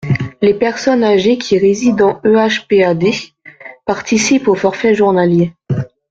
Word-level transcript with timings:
Les 0.41 0.55
personnes 0.55 1.03
âgées 1.03 1.37
qui 1.37 1.59
résident 1.59 2.19
en 2.23 2.23
EHPAD 2.49 3.03
participent 3.85 4.47
au 4.47 4.55
forfait 4.55 4.95
journalier. 4.95 5.53